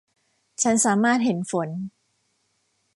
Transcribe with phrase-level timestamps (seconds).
[0.63, 1.69] ฉันสามารถเห็นฝน